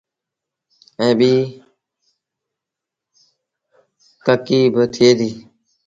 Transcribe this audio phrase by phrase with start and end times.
[0.99, 1.39] ائيٚݩ ٻيٚ
[4.25, 5.37] ڪڪي با ٿئي ديٚ۔